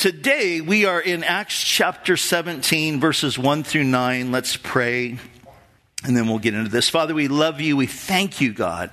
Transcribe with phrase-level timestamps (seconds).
[0.00, 4.32] today we are in Acts chapter 17, verses 1 through 9.
[4.32, 5.18] Let's pray,
[6.02, 6.88] and then we'll get into this.
[6.88, 7.76] Father, we love you.
[7.76, 8.90] We thank you, God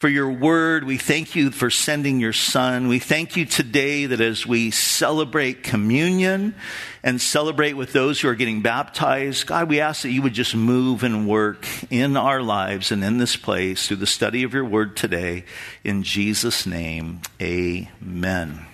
[0.00, 0.84] for your word.
[0.84, 2.88] We thank you for sending your son.
[2.88, 6.54] We thank you today that as we celebrate communion
[7.02, 10.54] and celebrate with those who are getting baptized, God, we ask that you would just
[10.54, 14.66] move and work in our lives and in this place through the study of your
[14.66, 15.44] word today.
[15.82, 18.65] In Jesus' name, amen.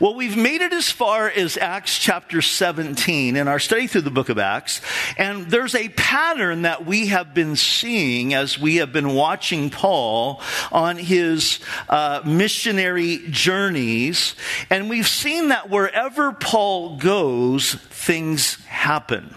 [0.00, 4.10] Well, we've made it as far as Acts chapter 17 in our study through the
[4.10, 4.80] book of Acts.
[5.16, 10.40] And there's a pattern that we have been seeing as we have been watching Paul
[10.70, 14.34] on his uh, missionary journeys.
[14.70, 19.34] And we've seen that wherever Paul goes, things happen.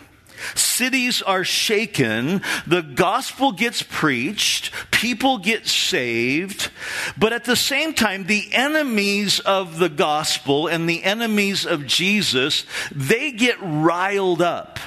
[0.53, 2.41] Cities are shaken.
[2.67, 4.71] The gospel gets preached.
[4.91, 6.69] People get saved.
[7.17, 12.65] But at the same time, the enemies of the gospel and the enemies of Jesus,
[12.93, 14.79] they get riled up.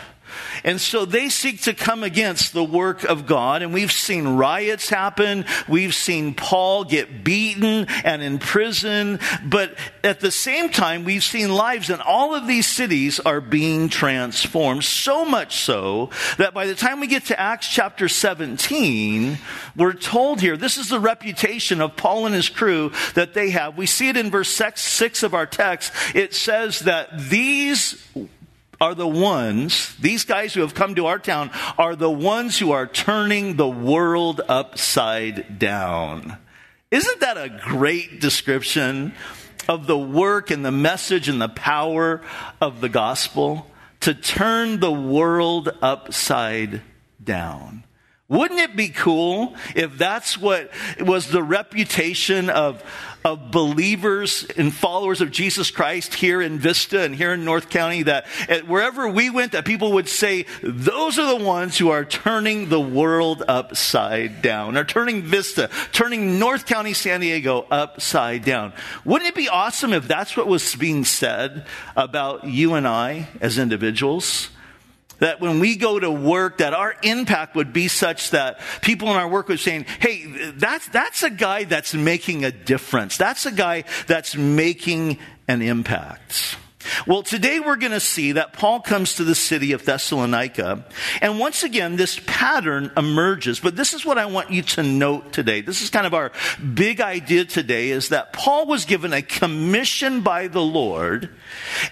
[0.65, 3.63] And so they seek to come against the work of God.
[3.63, 5.45] And we've seen riots happen.
[5.69, 9.21] We've seen Paul get beaten and in prison.
[9.45, 13.89] But at the same time, we've seen lives in all of these cities are being
[13.89, 14.85] transformed.
[14.85, 19.39] So much so that by the time we get to Acts chapter 17,
[19.77, 23.77] we're told here, this is the reputation of Paul and his crew that they have.
[23.77, 25.93] We see it in verse 6 of our text.
[26.15, 28.03] It says that these
[28.81, 32.71] are the ones, these guys who have come to our town are the ones who
[32.71, 36.37] are turning the world upside down.
[36.91, 39.15] Isn't that a great description
[39.69, 42.23] of the work and the message and the power
[42.61, 43.71] of the gospel?
[44.01, 46.83] To turn the world upside
[47.23, 47.85] down.
[48.29, 52.83] Wouldn't it be cool if that's what was the reputation of,
[53.29, 58.05] of believers and followers of Jesus Christ here in Vista and here in North County
[58.05, 58.27] that
[58.67, 62.81] wherever we went that people would say those are the ones who are turning the
[62.81, 68.73] world upside down are turning Vista turning North County San Diego upside down.
[69.05, 71.67] Wouldn't it be awesome if that's what was being said
[71.97, 74.49] about you and I as individuals
[75.19, 79.17] that when we go to work, that our impact would be such that people in
[79.17, 83.17] our work would saying, hey, that's, that's a guy that's making a difference.
[83.17, 86.57] That's a guy that's making an impact.
[87.07, 90.85] Well, today we're going to see that Paul comes to the city of Thessalonica.
[91.21, 93.61] And once again, this pattern emerges.
[93.61, 95.61] But this is what I want you to note today.
[95.61, 96.33] This is kind of our
[96.75, 101.31] big idea today is that Paul was given a commission by the Lord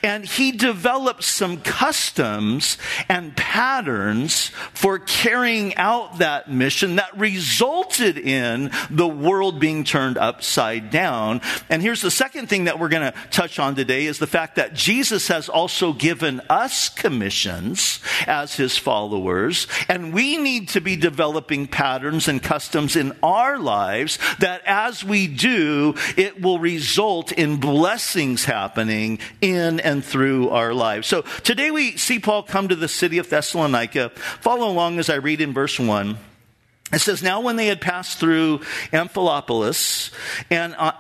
[0.03, 8.71] and he developed some customs and patterns for carrying out that mission that resulted in
[8.91, 11.41] the world being turned upside down.
[11.69, 14.57] And here's the second thing that we're going to touch on today is the fact
[14.57, 20.95] that Jesus has also given us commissions as his followers, and we need to be
[20.95, 27.57] developing patterns and customs in our lives that as we do, it will result in
[27.57, 31.09] blessings happening in and through our lives.
[31.09, 34.11] So today we see Paul come to the city of Thessalonica.
[34.41, 36.17] Follow along as I read in verse 1.
[36.93, 38.61] It says, Now when they had passed through
[38.93, 40.13] Amphipolis
[40.51, 40.93] and uh,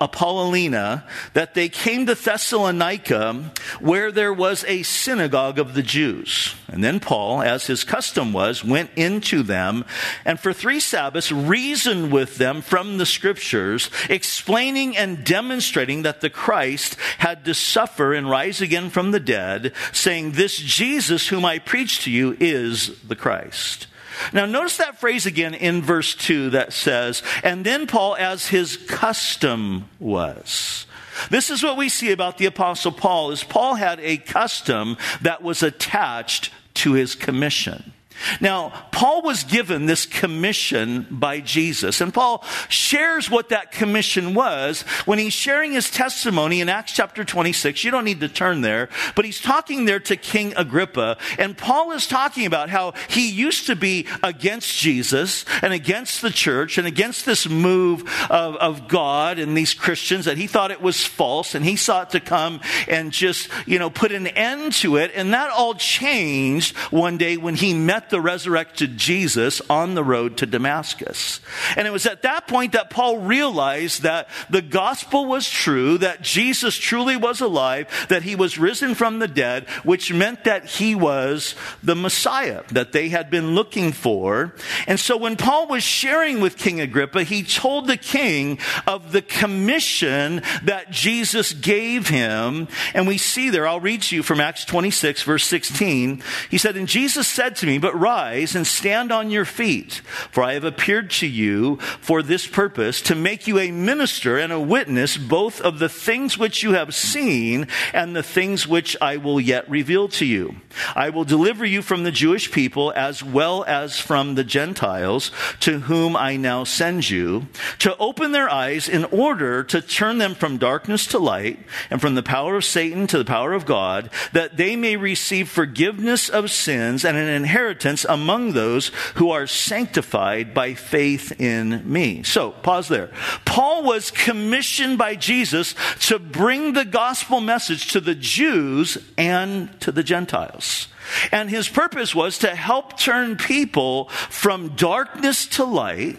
[0.00, 6.54] Apollonia, that they came to Thessalonica, where there was a synagogue of the Jews.
[6.68, 9.84] And then Paul, as his custom was, went into them,
[10.24, 16.30] and for three Sabbaths reasoned with them from the scriptures, explaining and demonstrating that the
[16.30, 21.58] Christ had to suffer and rise again from the dead, saying, This Jesus whom I
[21.58, 23.88] preach to you is the Christ.
[24.32, 28.76] Now, notice that phrase again in verse 2 that says, and then Paul, as his
[28.76, 30.86] custom was.
[31.30, 35.42] This is what we see about the apostle Paul is Paul had a custom that
[35.42, 37.93] was attached to his commission.
[38.40, 44.82] Now, Paul was given this commission by Jesus, and Paul shares what that commission was
[45.04, 47.84] when he's sharing his testimony in Acts chapter 26.
[47.84, 51.92] You don't need to turn there, but he's talking there to King Agrippa, and Paul
[51.92, 56.86] is talking about how he used to be against Jesus and against the church and
[56.86, 61.54] against this move of, of God and these Christians that he thought it was false,
[61.54, 65.32] and he sought to come and just, you know, put an end to it, and
[65.34, 70.36] that all changed one day when he met met the resurrected Jesus on the road
[70.36, 71.40] to Damascus.
[71.74, 76.20] And it was at that point that Paul realized that the gospel was true, that
[76.20, 80.94] Jesus truly was alive, that he was risen from the dead, which meant that he
[80.94, 84.54] was the Messiah that they had been looking for.
[84.86, 89.22] And so when Paul was sharing with King Agrippa, he told the king of the
[89.22, 92.68] commission that Jesus gave him.
[92.92, 96.22] And we see there, I'll read to you from Acts 26, verse 16.
[96.50, 100.42] He said, And Jesus said to me, But rise and stand on your feet, for
[100.42, 104.60] I have appeared to you for this purpose, to make you a minister and a
[104.60, 109.40] witness both of the things which you have seen and the things which I will
[109.40, 110.56] yet reveal to you.
[110.96, 115.30] I will deliver you from the Jewish people as well as from the Gentiles,
[115.60, 117.46] to whom I now send you,
[117.78, 121.60] to open their eyes in order to turn them from darkness to light
[121.90, 125.48] and from the power of Satan to the power of God, that they may receive
[125.48, 132.22] forgiveness of sins and an inheritance among those who are sanctified by faith in me.
[132.22, 133.10] So, pause there.
[133.44, 139.92] Paul was commissioned by Jesus to bring the gospel message to the Jews and to
[139.92, 140.88] the Gentiles.
[141.30, 146.16] And his purpose was to help turn people from darkness to light,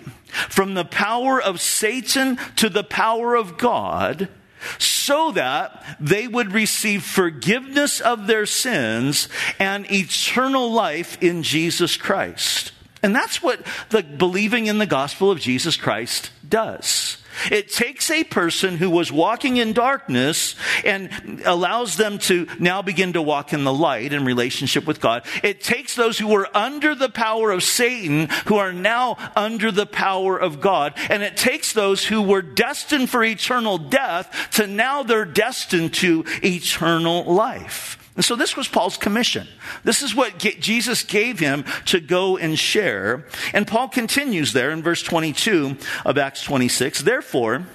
[0.49, 4.29] from the power of Satan to the power of God,
[4.77, 9.29] so that they would receive forgiveness of their sins
[9.59, 12.71] and eternal life in Jesus Christ.
[13.03, 17.17] And that's what the believing in the gospel of Jesus Christ does.
[17.51, 21.09] It takes a person who was walking in darkness and
[21.45, 25.25] allows them to now begin to walk in the light in relationship with God.
[25.43, 29.85] It takes those who were under the power of Satan who are now under the
[29.85, 30.93] power of God.
[31.09, 36.25] And it takes those who were destined for eternal death to now they're destined to
[36.43, 38.04] eternal life.
[38.15, 39.47] And so this was Paul's commission.
[39.83, 43.25] This is what Jesus gave him to go and share.
[43.53, 47.01] And Paul continues there in verse 22 of Acts 26.
[47.01, 47.67] Therefore,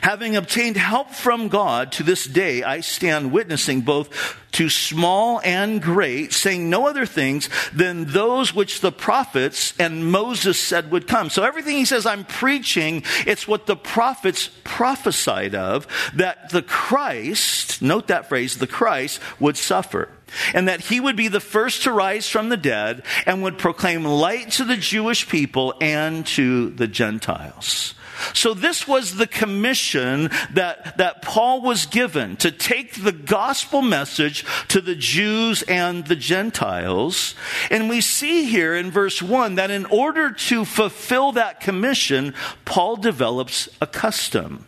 [0.00, 5.82] Having obtained help from God to this day, I stand witnessing both to small and
[5.82, 11.28] great, saying no other things than those which the prophets and Moses said would come.
[11.28, 17.82] So everything he says I'm preaching, it's what the prophets prophesied of, that the Christ,
[17.82, 20.08] note that phrase, the Christ would suffer
[20.52, 24.04] and that he would be the first to rise from the dead and would proclaim
[24.04, 27.94] light to the Jewish people and to the Gentiles.
[28.32, 34.44] So this was the commission that, that Paul was given to take the gospel message
[34.68, 37.34] to the Jews and the Gentiles.
[37.70, 42.34] And we see here in verse one that in order to fulfill that commission,
[42.64, 44.66] Paul develops a custom.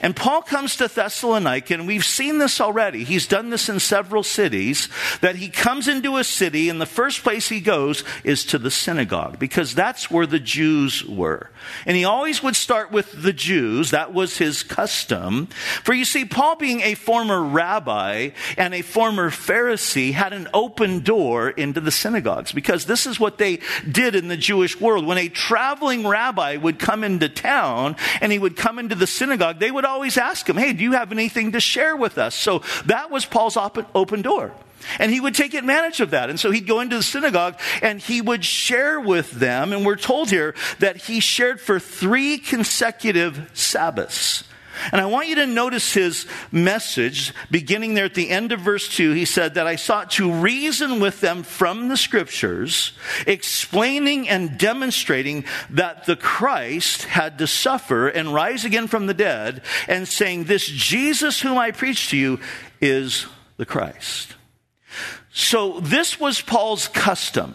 [0.00, 3.04] And Paul comes to Thessalonica, and we've seen this already.
[3.04, 4.88] He's done this in several cities,
[5.20, 8.70] that he comes into a city, and the first place he goes is to the
[8.70, 11.50] synagogue, because that's where the Jews were.
[11.86, 13.90] And he always would start with the Jews.
[13.90, 15.46] That was his custom.
[15.82, 21.00] For you see, Paul being a former rabbi and a former Pharisee had an open
[21.00, 23.58] door into the synagogues, because this is what they
[23.90, 25.06] did in the Jewish world.
[25.06, 29.49] When a traveling rabbi would come into town, and he would come into the synagogue,
[29.50, 32.34] synagogue, they would always ask him, Hey, do you have anything to share with us?
[32.34, 34.52] So that was Paul's open door.
[34.98, 36.30] And he would take advantage of that.
[36.30, 39.74] And so he'd go into the synagogue and he would share with them.
[39.74, 44.44] And we're told here that he shared for three consecutive Sabbaths.
[44.92, 48.88] And I want you to notice his message beginning there at the end of verse
[48.88, 49.12] 2.
[49.12, 52.92] He said that I sought to reason with them from the scriptures,
[53.26, 59.62] explaining and demonstrating that the Christ had to suffer and rise again from the dead,
[59.88, 62.40] and saying, This Jesus whom I preach to you
[62.80, 64.36] is the Christ.
[65.32, 67.54] So this was Paul's custom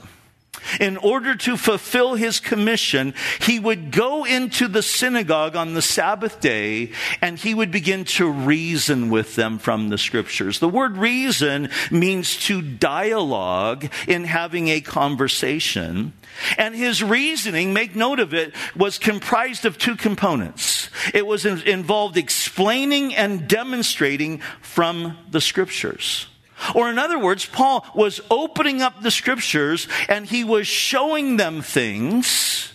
[0.80, 6.40] in order to fulfill his commission, he would go into the synagogue on the Sabbath
[6.40, 6.92] day
[7.22, 10.60] and he would begin to reason with them from the scriptures.
[10.60, 16.14] The word reason means to dialogue in having a conversation.
[16.58, 20.90] And his reasoning, make note of it, was comprised of two components.
[21.14, 26.28] It was involved explaining and demonstrating from the scriptures.
[26.74, 31.62] Or, in other words, Paul was opening up the scriptures and he was showing them
[31.62, 32.72] things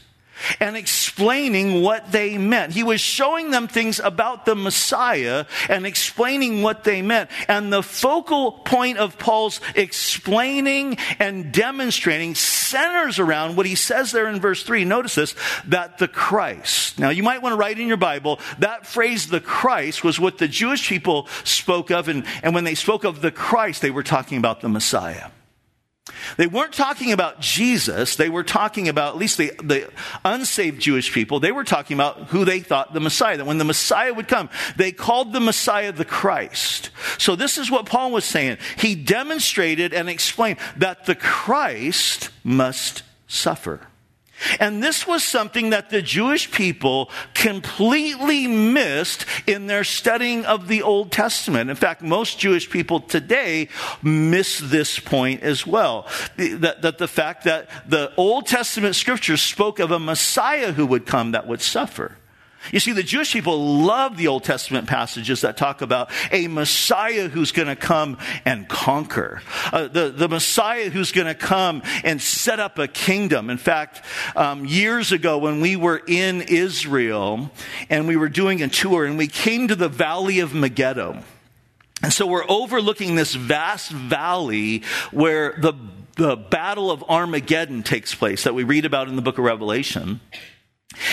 [0.58, 2.72] and explaining what they meant.
[2.72, 7.30] He was showing them things about the Messiah and explaining what they meant.
[7.48, 14.28] And the focal point of Paul's explaining and demonstrating centers around what he says there
[14.28, 14.84] in verse 3.
[14.84, 15.34] Notice this
[15.66, 16.98] that the Christ.
[16.98, 20.38] Now, you might want to write in your Bible that phrase, the Christ, was what
[20.38, 22.08] the Jewish people spoke of.
[22.08, 25.28] And, and when they spoke of the Christ, they were talking about the Messiah.
[26.36, 28.16] They weren't talking about Jesus.
[28.16, 29.90] They were talking about, at least the, the
[30.24, 33.64] unsaved Jewish people, they were talking about who they thought the Messiah, that when the
[33.64, 36.90] Messiah would come, they called the Messiah the Christ.
[37.18, 38.58] So this is what Paul was saying.
[38.76, 43.80] He demonstrated and explained that the Christ must suffer.
[44.58, 50.82] And this was something that the Jewish people completely missed in their studying of the
[50.82, 51.70] Old Testament.
[51.70, 53.68] In fact, most Jewish people today
[54.02, 56.08] miss this point as well.
[56.36, 61.06] That, that the fact that the Old Testament scriptures spoke of a Messiah who would
[61.06, 62.16] come that would suffer.
[62.72, 67.28] You see, the Jewish people love the Old Testament passages that talk about a Messiah
[67.28, 69.42] who's going to come and conquer.
[69.72, 73.50] Uh, the, the Messiah who's going to come and set up a kingdom.
[73.50, 74.04] In fact,
[74.36, 77.50] um, years ago when we were in Israel
[77.88, 81.22] and we were doing a tour and we came to the Valley of Megiddo.
[82.02, 85.74] And so we're overlooking this vast valley where the,
[86.16, 90.20] the Battle of Armageddon takes place that we read about in the book of Revelation.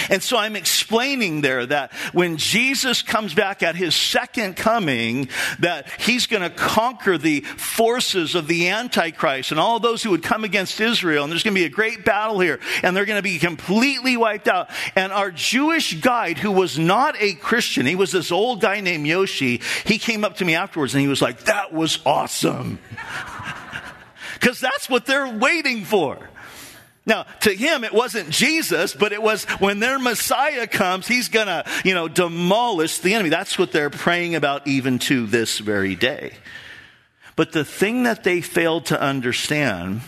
[0.10, 5.30] And so I'm explaining there that when Jesus comes back at his second coming,
[5.60, 10.24] that he's going to conquer the forces of the Antichrist and all those who would
[10.24, 11.24] come against Israel.
[11.24, 12.60] And there's going to be a great battle here.
[12.84, 14.70] And they're going to be completely wiped out.
[14.96, 19.08] And our Jewish guide, who was not a Christian, he was this old guy named
[19.08, 22.80] Yoshi, he came up to me afterwards and he was like, that was awesome.
[24.40, 26.30] Because that's what they're waiting for.
[27.08, 31.64] Now, to him, it wasn't Jesus, but it was when their Messiah comes, he's gonna,
[31.86, 33.30] you know, demolish the enemy.
[33.30, 36.34] That's what they're praying about even to this very day.
[37.38, 40.02] But the thing that they failed to understand,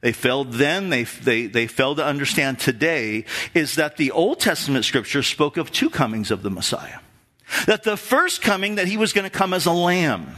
[0.00, 4.86] they failed then, they, they, they failed to understand today, is that the Old Testament
[4.86, 7.00] scripture spoke of two comings of the Messiah.
[7.66, 10.36] That the first coming, that he was gonna come as a lamb.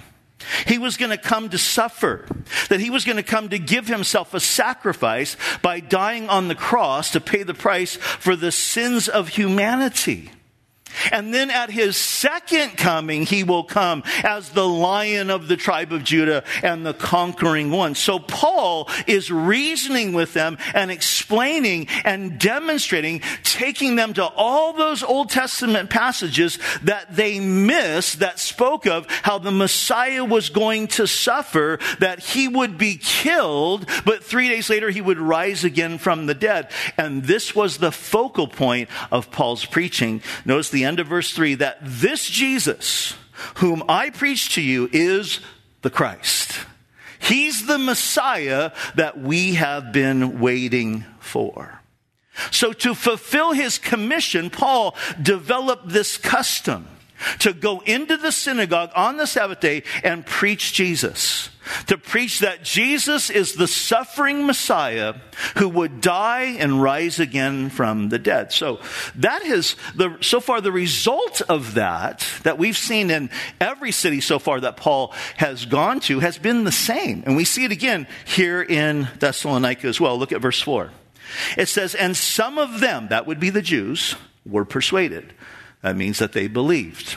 [0.66, 2.26] He was going to come to suffer,
[2.68, 6.54] that he was going to come to give himself a sacrifice by dying on the
[6.54, 10.30] cross to pay the price for the sins of humanity.
[11.12, 15.92] And then at his second coming, he will come as the lion of the tribe
[15.92, 17.94] of Judah and the conquering one.
[17.94, 25.02] So Paul is reasoning with them and explaining and demonstrating, taking them to all those
[25.02, 31.06] Old Testament passages that they missed that spoke of how the Messiah was going to
[31.06, 36.26] suffer, that he would be killed, but three days later he would rise again from
[36.26, 36.70] the dead.
[36.96, 40.22] And this was the focal point of Paul's preaching.
[40.44, 43.14] Notice the the end of verse 3 that this Jesus,
[43.56, 45.40] whom I preach to you, is
[45.82, 46.58] the Christ.
[47.18, 51.82] He's the Messiah that we have been waiting for.
[52.50, 56.86] So, to fulfill his commission, Paul developed this custom
[57.40, 61.50] to go into the synagogue on the Sabbath day and preach Jesus.
[61.86, 65.14] To preach that Jesus is the suffering Messiah
[65.56, 68.52] who would die and rise again from the dead.
[68.52, 68.80] So
[69.16, 74.20] that is the, so far the result of that, that we've seen in every city
[74.20, 77.22] so far that Paul has gone to has been the same.
[77.26, 80.18] And we see it again here in Thessalonica as well.
[80.18, 80.90] Look at verse 4.
[81.56, 85.32] It says, and some of them, that would be the Jews, were persuaded.
[85.82, 87.16] That means that they believed.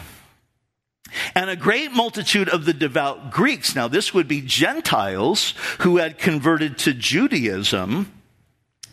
[1.36, 6.17] And a great multitude of the devout Greeks, now this would be Gentiles who had
[6.17, 8.12] converted to Judaism.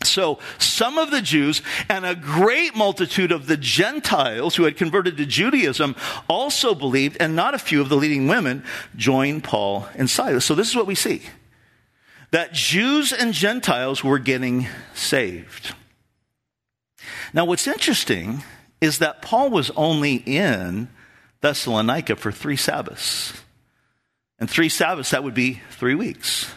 [0.03, 5.17] So some of the Jews and a great multitude of the Gentiles who had converted
[5.17, 5.95] to Judaism
[6.27, 8.63] also believed, and not a few of the leading women
[8.95, 10.45] joined Paul and Silas.
[10.45, 11.21] So this is what we see
[12.31, 15.75] that Jews and Gentiles were getting saved.
[17.33, 18.43] Now, what's interesting
[18.81, 20.89] is that Paul was only in
[21.41, 23.33] Thessalonica for three Sabbaths.
[24.39, 26.51] And three Sabbaths, that would be three weeks.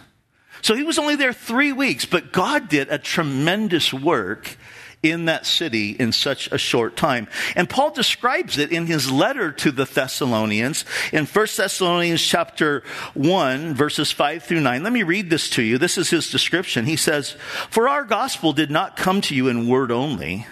[0.62, 4.56] So he was only there three weeks, but God did a tremendous work
[5.02, 7.28] in that city in such a short time.
[7.54, 13.74] And Paul describes it in his letter to the Thessalonians in 1 Thessalonians chapter 1
[13.74, 14.82] verses 5 through 9.
[14.82, 15.76] Let me read this to you.
[15.76, 16.86] This is his description.
[16.86, 17.32] He says,
[17.68, 20.46] For our gospel did not come to you in word only,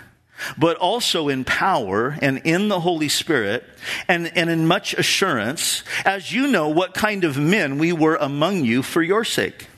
[0.56, 3.64] but also in power and in the Holy Spirit
[4.08, 8.64] and, and in much assurance, as you know what kind of men we were among
[8.64, 9.68] you for your sake.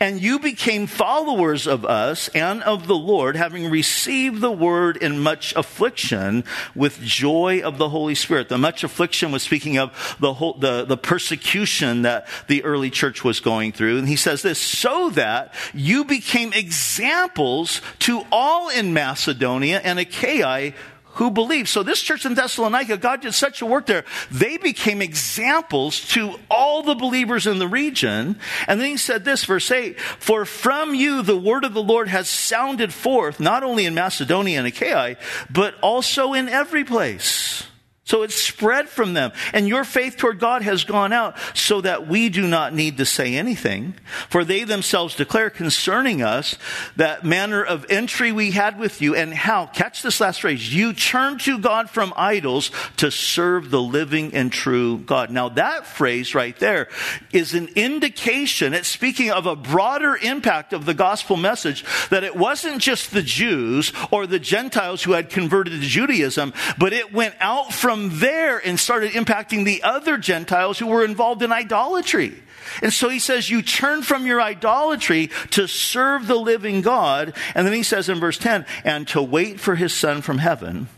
[0.00, 5.20] And you became followers of us and of the Lord, having received the word in
[5.20, 8.48] much affliction with joy of the Holy Spirit.
[8.48, 13.22] The much affliction was speaking of the, whole, the, the persecution that the early church
[13.22, 13.98] was going through.
[13.98, 20.72] And he says this, so that you became examples to all in Macedonia and Achaia
[21.20, 21.68] who believed.
[21.68, 24.06] So this church in Thessalonica, God did such a work there.
[24.30, 28.38] They became examples to all the believers in the region.
[28.66, 32.08] And then he said this, verse 8, For from you the word of the Lord
[32.08, 35.16] has sounded forth, not only in Macedonia and Achaia,
[35.50, 37.64] but also in every place.
[38.10, 39.30] So it's spread from them.
[39.52, 43.06] And your faith toward God has gone out so that we do not need to
[43.06, 43.94] say anything.
[44.28, 46.58] For they themselves declare concerning us
[46.96, 50.92] that manner of entry we had with you and how, catch this last phrase, you
[50.92, 55.30] turned to God from idols to serve the living and true God.
[55.30, 56.88] Now that phrase right there
[57.32, 62.34] is an indication, it's speaking of a broader impact of the gospel message that it
[62.34, 67.36] wasn't just the Jews or the Gentiles who had converted to Judaism, but it went
[67.38, 72.34] out from from there and started impacting the other Gentiles who were involved in idolatry.
[72.82, 77.36] And so he says, You turn from your idolatry to serve the living God.
[77.54, 80.88] And then he says in verse 10, and to wait for his son from heaven,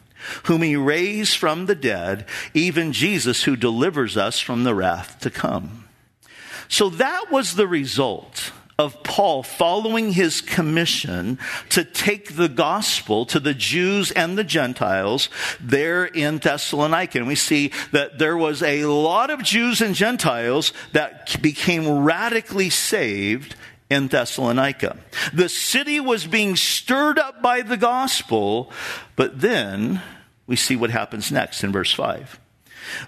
[0.45, 5.31] whom he raised from the dead, even Jesus who delivers us from the wrath to
[5.31, 5.89] come.
[6.69, 11.39] So that was the result of Paul following his commission
[11.71, 15.29] to take the gospel to the Jews and the Gentiles
[15.61, 17.19] there in Thessalonica.
[17.19, 22.71] And we see that there was a lot of Jews and Gentiles that became radically
[22.71, 23.55] saved
[23.91, 24.97] in Thessalonica.
[25.35, 28.73] The city was being stirred up by the gospel,
[29.17, 30.01] but then
[30.47, 32.41] we see what happens next in verse 5.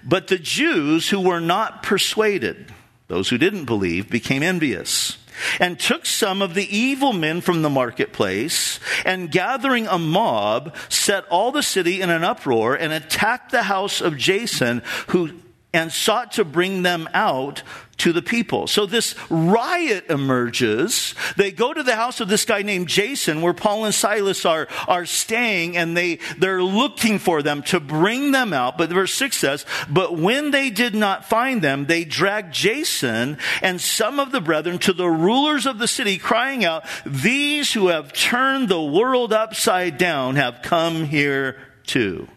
[0.03, 2.71] But the Jews who were not persuaded,
[3.07, 5.17] those who didn't believe, became envious
[5.59, 11.25] and took some of the evil men from the marketplace and gathering a mob set
[11.27, 15.31] all the city in an uproar and attacked the house of Jason who
[15.75, 17.61] and sought to bring them out
[17.97, 18.67] to the people.
[18.67, 21.15] So this riot emerges.
[21.35, 24.67] They go to the house of this guy named Jason where Paul and Silas are,
[24.87, 28.77] are staying and they, they're looking for them to bring them out.
[28.77, 33.79] But verse 6 says, But when they did not find them, they dragged Jason and
[33.79, 38.13] some of the brethren to the rulers of the city crying out, These who have
[38.13, 42.27] turned the world upside down have come here too.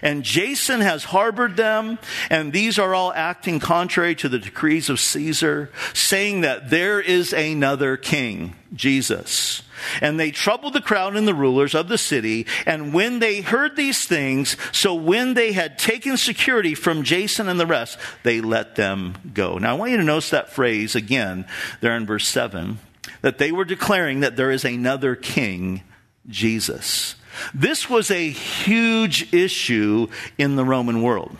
[0.00, 1.98] And Jason has harbored them,
[2.30, 7.32] and these are all acting contrary to the decrees of Caesar, saying that there is
[7.32, 9.62] another king, Jesus.
[10.00, 12.46] And they troubled the crowd and the rulers of the city.
[12.66, 17.58] And when they heard these things, so when they had taken security from Jason and
[17.58, 19.58] the rest, they let them go.
[19.58, 21.46] Now I want you to notice that phrase again
[21.80, 22.78] there in verse 7
[23.22, 25.82] that they were declaring that there is another king,
[26.28, 27.16] Jesus.
[27.54, 31.36] This was a huge issue in the Roman world.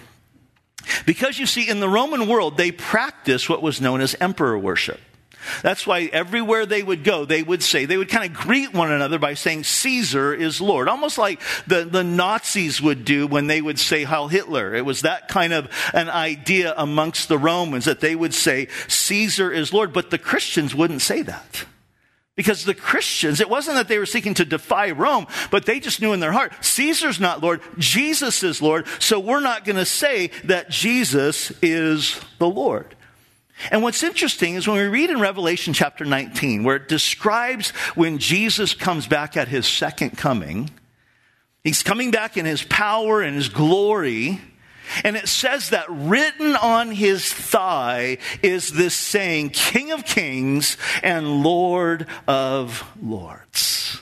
[1.06, 5.00] Because you see, in the Roman world, they practiced what was known as emperor worship.
[5.62, 8.92] That's why everywhere they would go, they would say, they would kind of greet one
[8.92, 10.88] another by saying, Caesar is Lord.
[10.88, 14.74] Almost like the, the Nazis would do when they would say Heil Hitler.
[14.74, 19.50] It was that kind of an idea amongst the Romans that they would say, Caesar
[19.50, 19.92] is Lord.
[19.92, 21.64] But the Christians wouldn't say that.
[22.34, 26.00] Because the Christians, it wasn't that they were seeking to defy Rome, but they just
[26.00, 29.84] knew in their heart, Caesar's not Lord, Jesus is Lord, so we're not going to
[29.84, 32.96] say that Jesus is the Lord.
[33.70, 38.18] And what's interesting is when we read in Revelation chapter 19, where it describes when
[38.18, 40.70] Jesus comes back at his second coming,
[41.62, 44.40] he's coming back in his power and his glory.
[45.04, 51.42] And it says that written on his thigh is this saying, King of Kings and
[51.42, 54.00] Lord of Lords.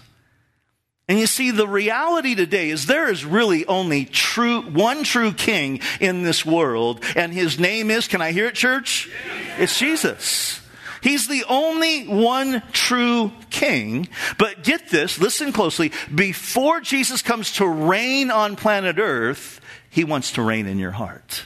[1.09, 5.81] And you see, the reality today is there is really only true, one true king
[5.99, 9.11] in this world, and his name is, can I hear it, church?
[9.59, 10.61] It's Jesus.
[11.03, 14.09] He's the only one true king.
[14.39, 15.91] But get this, listen closely.
[16.15, 21.45] Before Jesus comes to reign on planet earth, he wants to reign in your heart.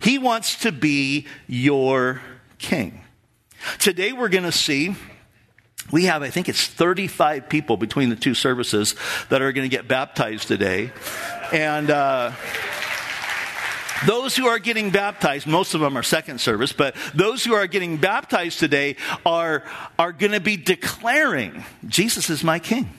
[0.00, 2.20] He wants to be your
[2.58, 3.00] king.
[3.78, 4.94] Today we're going to see
[5.92, 8.94] we have, I think it's 35 people between the two services
[9.28, 10.92] that are going to get baptized today.
[11.52, 12.32] And, uh,
[14.06, 17.66] those who are getting baptized, most of them are second service, but those who are
[17.66, 19.62] getting baptized today are,
[19.98, 22.90] are going to be declaring, Jesus is my king.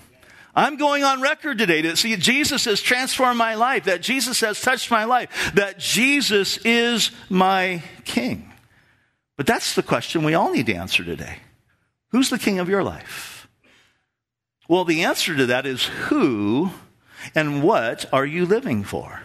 [0.55, 4.61] I'm going on record today to see Jesus has transformed my life, that Jesus has
[4.61, 8.53] touched my life, that Jesus is my king.
[9.35, 11.39] But that's the question we all need to answer today.
[12.11, 13.49] Who's the king of your life?
[14.69, 16.71] Well, the answer to that is who
[17.35, 19.23] and what are you living for?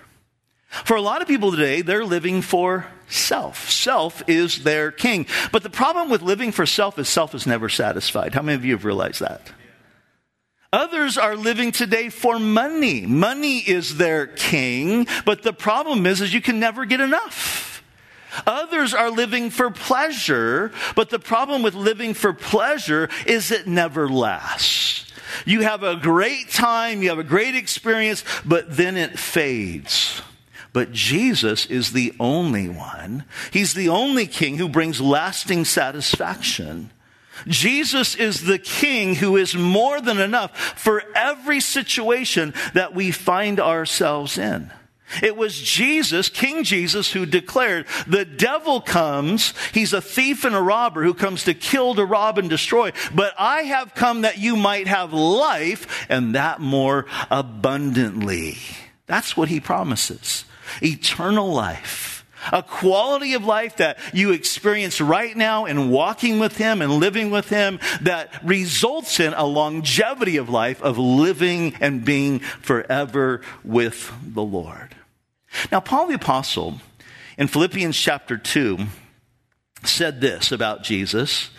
[0.71, 3.71] For a lot of people today, they're living for self.
[3.71, 5.27] Self is their king.
[5.53, 8.35] But the problem with living for self is self is never satisfied.
[8.35, 9.51] How many of you have realized that?
[10.73, 13.05] Others are living today for money.
[13.05, 17.83] Money is their king, but the problem is, is you can never get enough.
[18.47, 24.09] Others are living for pleasure, but the problem with living for pleasure is it never
[24.09, 25.11] lasts.
[25.45, 30.23] You have a great time, you have a great experience, but then it fades.
[30.73, 33.25] But Jesus is the only one.
[33.53, 36.91] He's the only king who brings lasting satisfaction.
[37.47, 43.61] Jesus is the king who is more than enough for every situation that we find
[43.61, 44.71] ourselves in.
[45.23, 50.61] It was Jesus, King Jesus, who declared, the devil comes, he's a thief and a
[50.61, 52.93] robber who comes to kill, to rob, and destroy.
[53.13, 58.59] But I have come that you might have life and that more abundantly.
[59.07, 60.45] That's what he promises.
[60.81, 62.20] Eternal life.
[62.53, 67.31] A quality of life that you experience right now in walking with Him and living
[67.31, 74.13] with Him that results in a longevity of life of living and being forever with
[74.23, 74.95] the Lord.
[75.71, 76.81] Now, Paul the Apostle
[77.37, 78.79] in Philippians chapter 2
[79.85, 81.51] said this about Jesus.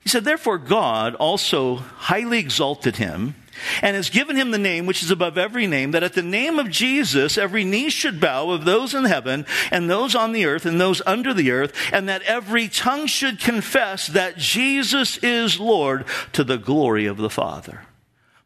[0.00, 3.34] He said, Therefore, God also highly exalted him
[3.82, 6.58] and has given him the name which is above every name, that at the name
[6.58, 10.66] of Jesus every knee should bow of those in heaven and those on the earth
[10.66, 16.04] and those under the earth, and that every tongue should confess that Jesus is Lord
[16.32, 17.82] to the glory of the Father.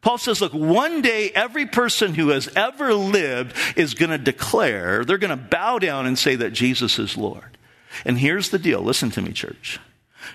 [0.01, 5.03] Paul says, look, one day every person who has ever lived is going to declare,
[5.03, 7.57] they're going to bow down and say that Jesus is Lord.
[8.05, 9.79] And here's the deal listen to me, church.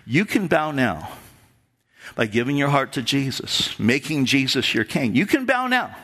[0.05, 1.13] You can bow now
[2.15, 5.15] by giving your heart to Jesus, making Jesus your king.
[5.15, 5.97] You can bow now.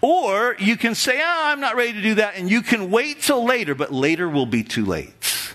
[0.00, 3.22] Or you can say, oh, I'm not ready to do that, and you can wait
[3.22, 5.54] till later, but later will be too late.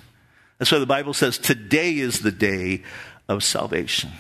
[0.58, 2.84] That's why the Bible says today is the day
[3.28, 4.12] of salvation.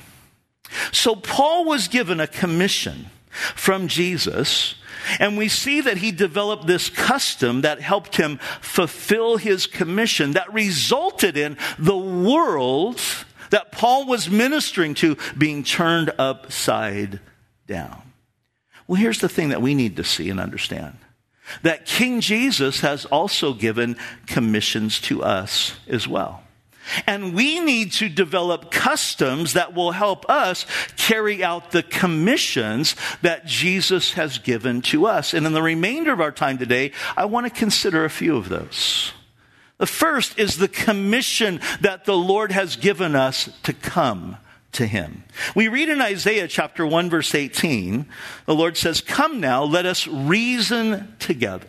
[0.92, 4.76] So Paul was given a commission from Jesus,
[5.20, 10.54] and we see that he developed this custom that helped him fulfill his commission that
[10.54, 13.00] resulted in the world
[13.54, 17.20] that Paul was ministering to being turned upside
[17.68, 18.02] down.
[18.88, 20.98] Well, here's the thing that we need to see and understand
[21.62, 26.42] that King Jesus has also given commissions to us as well.
[27.06, 30.66] And we need to develop customs that will help us
[30.98, 35.36] carry out the commissions that Jesus has given to us.
[35.36, 38.50] And in the remainder of our time today, I want to consider a few of
[38.50, 39.14] those.
[39.84, 44.38] The first is the commission that the Lord has given us to come
[44.72, 45.26] to him.
[45.56, 48.06] We read in Isaiah chapter 1 verse 18,
[48.46, 51.68] the Lord says, Come now, let us reason together.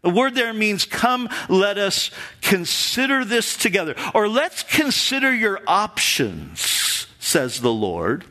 [0.00, 3.94] The word there means come, let us consider this together.
[4.14, 8.24] Or let's consider your options, says the Lord.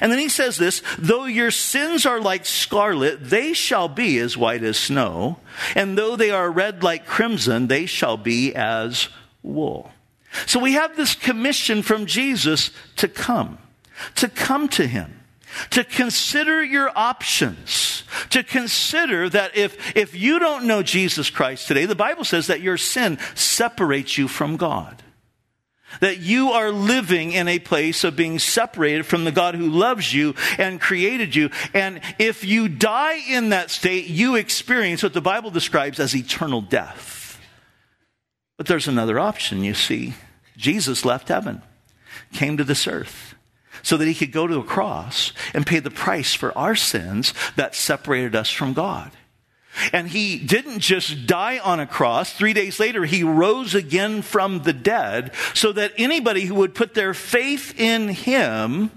[0.00, 4.36] And then he says this, though your sins are like scarlet, they shall be as
[4.36, 5.38] white as snow.
[5.74, 9.08] And though they are red like crimson, they shall be as
[9.42, 9.90] wool.
[10.46, 13.58] So we have this commission from Jesus to come,
[14.16, 15.20] to come to him,
[15.70, 21.84] to consider your options, to consider that if, if you don't know Jesus Christ today,
[21.84, 25.02] the Bible says that your sin separates you from God.
[26.00, 30.12] That you are living in a place of being separated from the God who loves
[30.12, 31.50] you and created you.
[31.74, 36.60] And if you die in that state, you experience what the Bible describes as eternal
[36.60, 37.40] death.
[38.56, 40.14] But there's another option, you see.
[40.56, 41.62] Jesus left heaven,
[42.32, 43.34] came to this earth
[43.82, 47.34] so that he could go to a cross and pay the price for our sins
[47.56, 49.10] that separated us from God.
[49.92, 52.32] And he didn't just die on a cross.
[52.32, 56.94] Three days later, he rose again from the dead so that anybody who would put
[56.94, 58.90] their faith in him,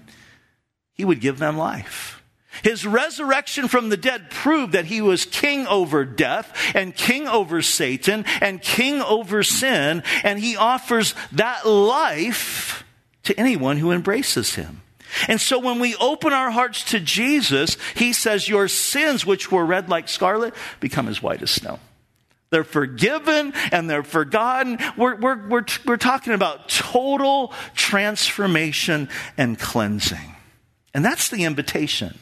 [0.93, 2.21] he would give them life.
[2.63, 7.61] His resurrection from the dead proved that he was king over death and king over
[7.61, 10.03] Satan and king over sin.
[10.23, 12.85] And he offers that life
[13.23, 14.81] to anyone who embraces him.
[15.27, 19.65] And so when we open our hearts to Jesus, he says, Your sins, which were
[19.65, 21.79] red like scarlet, become as white as snow.
[22.49, 24.77] They're forgiven and they're forgotten.
[24.97, 30.35] We're, we're, we're, we're talking about total transformation and cleansing.
[30.93, 32.17] And that's the invitation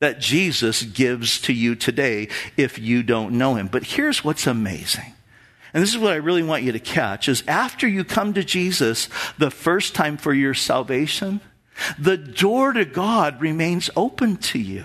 [0.00, 3.66] that Jesus gives to you today if you don't know him.
[3.68, 5.14] But here's what's amazing.
[5.72, 8.44] And this is what I really want you to catch is after you come to
[8.44, 11.40] Jesus the first time for your salvation,
[11.98, 14.84] the door to God remains open to you.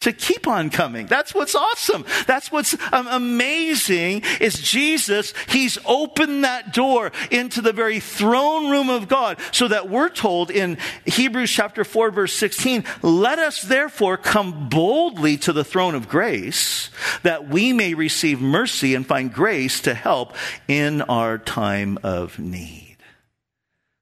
[0.00, 1.06] to keep on coming.
[1.06, 2.04] That's what's awesome.
[2.26, 8.90] That's what's um, amazing is Jesus, he's opened that door into the very throne room
[8.90, 14.16] of God so that we're told in Hebrews chapter 4 verse 16, let us therefore
[14.16, 16.90] come boldly to the throne of grace
[17.24, 20.34] that we may receive mercy and find grace to help
[20.68, 22.87] in our time of need.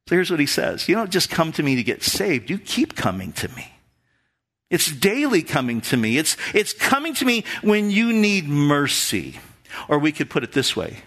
[0.09, 0.89] So here's what he says.
[0.89, 2.49] You don't just come to me to get saved.
[2.49, 3.73] You keep coming to me.
[4.71, 6.17] It's daily coming to me.
[6.19, 9.41] It's, it's coming to me when you need mercy.
[9.89, 10.99] Or we could put it this way.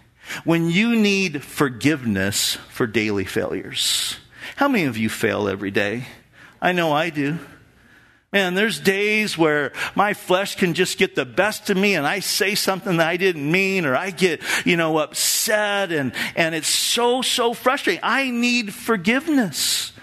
[0.44, 4.18] When you need forgiveness for daily failures.
[4.58, 6.06] How many of you fail every day?
[6.62, 7.40] I know I do.
[8.32, 12.20] Man, there's days where my flesh can just get the best of me and I
[12.20, 16.68] say something that I didn't mean or I get, you know, upset and, and it's
[16.68, 18.02] so, so frustrating.
[18.04, 19.94] I need forgiveness.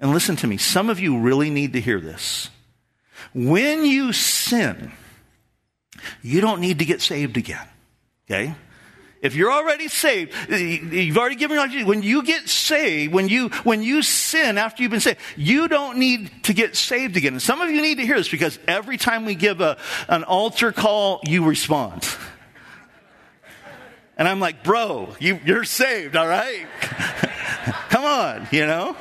[0.00, 2.50] And listen to me, some of you really need to hear this.
[3.32, 4.92] When you sin,
[6.22, 7.66] you don't need to get saved again.
[8.28, 8.54] Okay?
[9.20, 11.86] If you're already saved, you've already given your life.
[11.86, 15.98] When you get saved, when you when you sin after you've been saved, you don't
[15.98, 17.32] need to get saved again.
[17.32, 19.76] And some of you need to hear this because every time we give a,
[20.08, 22.08] an altar call, you respond.
[24.16, 26.66] And I'm like, bro, you, you're saved, all right?
[27.88, 28.96] Come on, you know?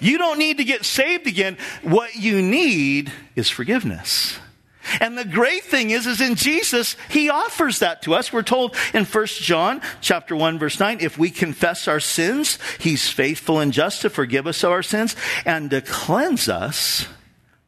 [0.00, 1.56] You don't need to get saved again.
[1.82, 4.38] What you need is forgiveness.
[4.98, 8.32] And the great thing is, is in Jesus, He offers that to us.
[8.32, 13.08] We're told in 1 John chapter 1 verse 9, if we confess our sins, He's
[13.08, 17.06] faithful and just to forgive us of our sins and to cleanse us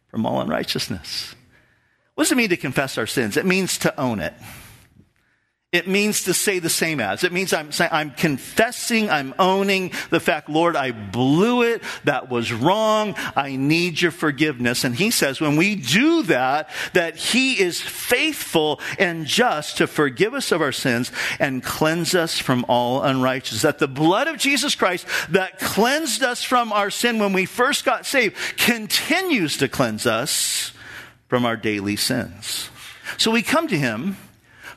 [0.08, 1.34] from all unrighteousness.
[2.14, 3.36] What does it mean to confess our sins?
[3.36, 4.34] It means to own it.
[5.72, 7.24] It means to say the same as.
[7.24, 11.82] It means I'm saying, I'm confessing, I'm owning the fact, Lord, I blew it.
[12.04, 13.14] That was wrong.
[13.34, 14.84] I need your forgiveness.
[14.84, 20.34] And he says, when we do that, that he is faithful and just to forgive
[20.34, 23.62] us of our sins and cleanse us from all unrighteousness.
[23.62, 27.86] That the blood of Jesus Christ that cleansed us from our sin when we first
[27.86, 30.72] got saved continues to cleanse us
[31.28, 32.68] from our daily sins.
[33.16, 34.18] So we come to him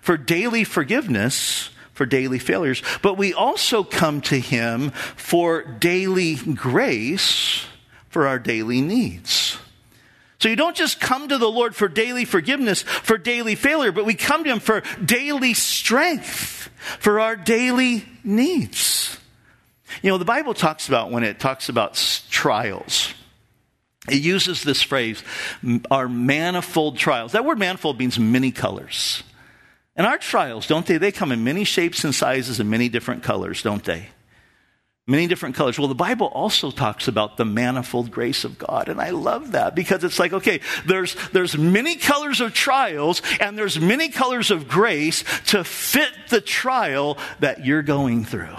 [0.05, 7.65] for daily forgiveness for daily failures, but we also come to Him for daily grace
[8.09, 9.57] for our daily needs.
[10.39, 14.05] So you don't just come to the Lord for daily forgiveness, for daily failure, but
[14.05, 19.17] we come to Him for daily strength, for our daily needs.
[20.03, 21.95] You know, the Bible talks about when it talks about
[22.29, 23.13] trials,
[24.09, 25.23] it uses this phrase,
[25.89, 27.31] our manifold trials.
[27.31, 29.23] That word manifold means many colors.
[29.95, 30.97] And our trials, don't they?
[30.97, 34.09] They come in many shapes and sizes and many different colors, don't they?
[35.07, 35.77] Many different colors.
[35.77, 38.89] Well, the Bible also talks about the manifold grace of God.
[38.89, 43.57] And I love that because it's like, okay, there's, there's many colors of trials and
[43.57, 48.55] there's many colors of grace to fit the trial that you're going through.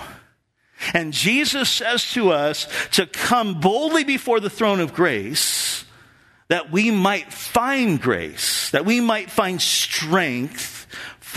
[0.94, 5.84] And Jesus says to us to come boldly before the throne of grace
[6.48, 10.75] that we might find grace, that we might find strength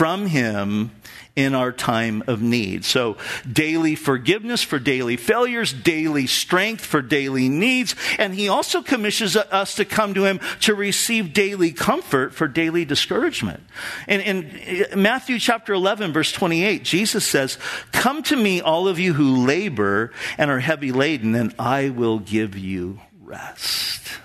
[0.00, 0.90] from Him
[1.36, 2.86] in our time of need.
[2.86, 9.36] So, daily forgiveness for daily failures, daily strength for daily needs, and He also commissions
[9.36, 13.62] us to come to Him to receive daily comfort for daily discouragement.
[14.08, 17.58] And in uh, Matthew chapter 11, verse 28, Jesus says,
[17.92, 22.20] Come to me, all of you who labor and are heavy laden, and I will
[22.20, 24.00] give you rest.
[24.06, 24.20] Isn't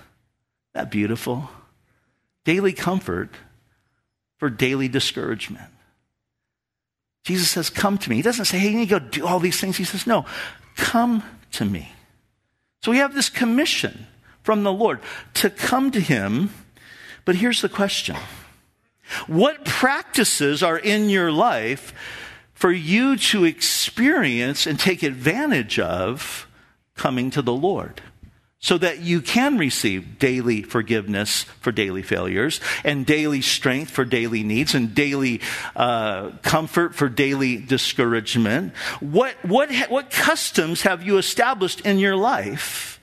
[0.76, 1.50] that beautiful?
[2.46, 3.32] Daily comfort
[4.38, 5.69] for daily discouragement.
[7.24, 8.17] Jesus says, Come to me.
[8.17, 9.78] He doesn't say, Hey, you need to go do all these things.
[9.78, 10.26] He says, No,
[10.76, 11.91] come to me.
[12.84, 14.08] So we have this commission
[14.43, 15.00] from the Lord
[15.36, 16.52] to come to him.
[17.26, 18.15] But here's the question
[19.28, 21.93] What practices are in your life
[22.54, 26.48] for you to experience and take advantage of
[26.95, 28.02] coming to the Lord?
[28.65, 34.41] So that you can receive daily forgiveness for daily failures and daily strength for daily
[34.41, 35.39] needs and daily
[35.75, 38.75] uh, comfort for daily discouragement.
[39.01, 42.99] What, what, what customs have you established in your life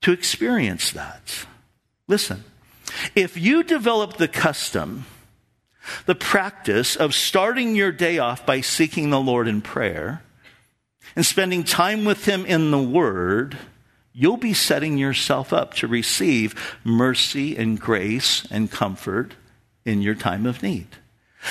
[0.00, 1.44] to experience that?
[2.08, 2.42] Listen,
[3.14, 5.04] if you develop the custom,
[6.06, 10.22] the practice of starting your day off by seeking the Lord in prayer
[11.14, 13.58] and spending time with Him in the Word,
[14.12, 19.34] you'll be setting yourself up to receive mercy and grace and comfort
[19.84, 20.88] in your time of need.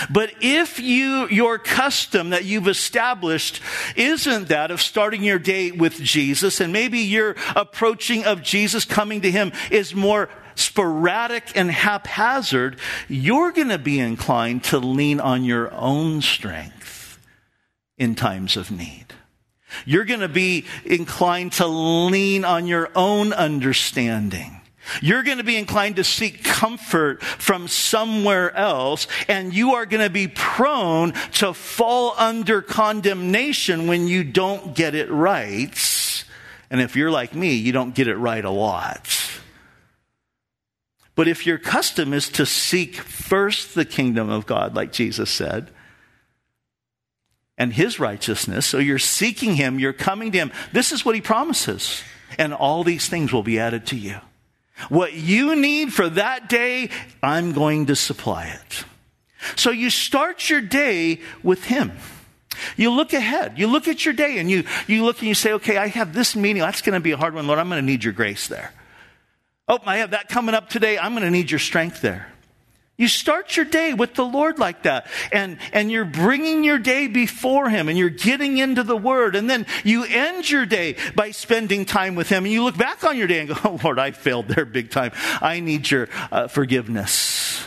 [0.09, 3.61] But if you, your custom that you've established
[3.95, 9.21] isn't that of starting your day with Jesus, and maybe your approaching of Jesus coming
[9.21, 15.43] to Him is more sporadic and haphazard, you're going to be inclined to lean on
[15.43, 17.19] your own strength
[17.97, 19.07] in times of need.
[19.85, 24.61] You're going to be inclined to lean on your own understanding.
[25.01, 30.03] You're going to be inclined to seek comfort from somewhere else, and you are going
[30.03, 36.25] to be prone to fall under condemnation when you don't get it right.
[36.69, 39.07] And if you're like me, you don't get it right a lot.
[41.15, 45.69] But if your custom is to seek first the kingdom of God, like Jesus said,
[47.61, 51.21] and his righteousness, so you're seeking him, you're coming to him, this is what he
[51.21, 52.01] promises.
[52.39, 54.17] And all these things will be added to you.
[54.89, 56.89] What you need for that day,
[57.21, 58.83] I'm going to supply it.
[59.55, 61.91] So you start your day with Him.
[62.77, 63.59] You look ahead.
[63.59, 66.15] You look at your day and you, you look and you say, okay, I have
[66.15, 66.63] this meeting.
[66.63, 67.45] That's going to be a hard one.
[67.45, 68.71] Lord, I'm going to need your grace there.
[69.67, 70.97] Oh, I have that coming up today.
[70.97, 72.30] I'm going to need your strength there.
[72.97, 75.07] You start your day with the Lord like that.
[75.31, 79.35] And, and you're bringing your day before Him and you're getting into the Word.
[79.35, 82.45] And then you end your day by spending time with Him.
[82.45, 84.91] And you look back on your day and go, Oh Lord, I failed there big
[84.91, 85.13] time.
[85.41, 87.65] I need your uh, forgiveness.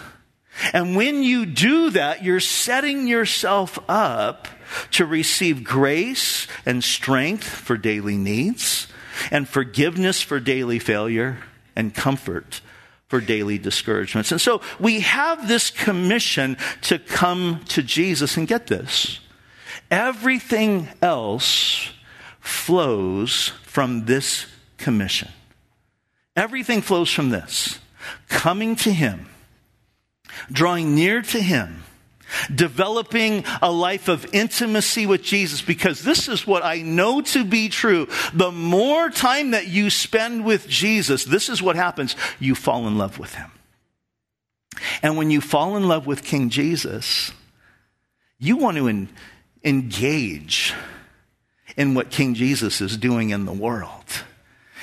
[0.72, 4.46] And when you do that, you're setting yourself up
[4.92, 8.86] to receive grace and strength for daily needs
[9.30, 11.38] and forgiveness for daily failure
[11.74, 12.60] and comfort
[13.14, 14.32] for daily discouragements.
[14.32, 19.20] And so we have this commission to come to Jesus and get this.
[19.88, 21.92] Everything else
[22.40, 24.46] flows from this
[24.78, 25.28] commission.
[26.34, 27.78] Everything flows from this.
[28.28, 29.28] Coming to Him,
[30.50, 31.84] drawing near to Him,
[32.54, 37.68] developing a life of intimacy with Jesus because this is what I know to be
[37.68, 38.08] true.
[38.32, 42.16] The more time that you spend with Jesus, this is what happens.
[42.38, 43.50] You fall in love with him.
[45.02, 47.32] And when you fall in love with King Jesus,
[48.38, 49.08] you want to en-
[49.62, 50.74] engage
[51.76, 54.24] in what King Jesus is doing in the world.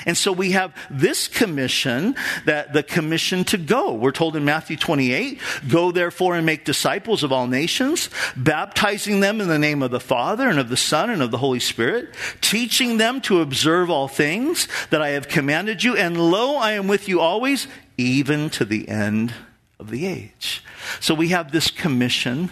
[0.05, 3.93] And so we have this commission, that the commission to go.
[3.93, 9.41] We're told in Matthew 28, go therefore and make disciples of all nations, baptizing them
[9.41, 12.15] in the name of the Father and of the Son and of the Holy Spirit,
[12.41, 15.95] teaching them to observe all things that I have commanded you.
[15.95, 19.33] And lo, I am with you always, even to the end
[19.79, 20.63] of the age.
[20.99, 22.49] So we have this commission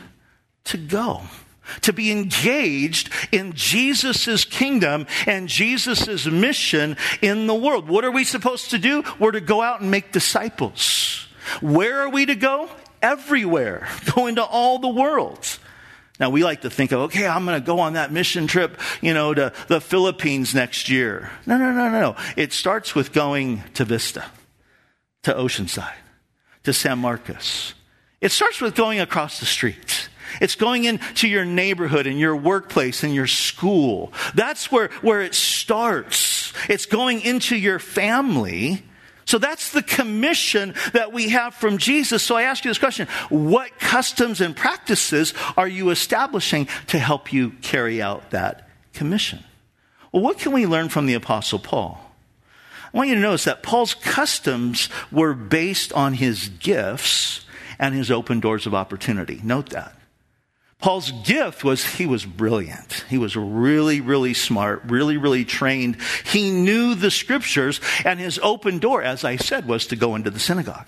[0.65, 1.23] to go
[1.81, 7.87] to be engaged in Jesus' kingdom and Jesus' mission in the world.
[7.87, 9.03] What are we supposed to do?
[9.19, 11.27] We're to go out and make disciples.
[11.61, 12.69] Where are we to go?
[13.01, 13.87] Everywhere.
[14.15, 15.59] Go into all the world.
[16.19, 18.77] Now we like to think of, okay, I'm going to go on that mission trip,
[19.01, 21.31] you know, to the Philippines next year.
[21.45, 22.01] No, no, no, no.
[22.01, 22.15] No.
[22.35, 24.25] It starts with going to Vista,
[25.23, 25.93] to Oceanside,
[26.63, 27.73] to San Marcos.
[28.19, 30.09] It starts with going across the street.
[30.41, 34.13] It's going into your neighborhood and your workplace and your school.
[34.35, 36.53] That's where, where it starts.
[36.67, 38.83] It's going into your family.
[39.25, 42.23] So that's the commission that we have from Jesus.
[42.23, 43.07] So I ask you this question.
[43.29, 49.43] What customs and practices are you establishing to help you carry out that commission?
[50.11, 52.03] Well, what can we learn from the apostle Paul?
[52.91, 57.45] I want you to notice that Paul's customs were based on his gifts
[57.77, 59.39] and his open doors of opportunity.
[59.43, 59.95] Note that.
[60.79, 63.03] Paul's gift was he was brilliant.
[63.09, 65.97] He was really, really smart, really, really trained.
[66.25, 70.31] He knew the scriptures, and his open door, as I said, was to go into
[70.31, 70.87] the synagogue.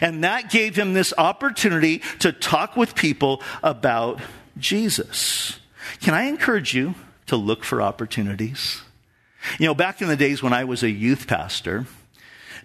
[0.00, 4.20] And that gave him this opportunity to talk with people about
[4.56, 5.58] Jesus.
[6.00, 6.94] Can I encourage you
[7.26, 8.80] to look for opportunities?
[9.58, 11.86] You know, back in the days when I was a youth pastor,